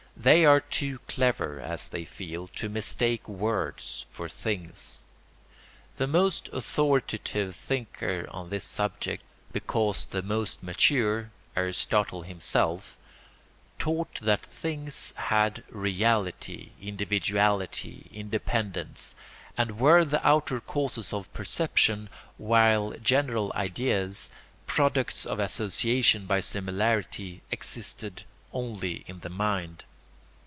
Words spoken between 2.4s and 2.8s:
to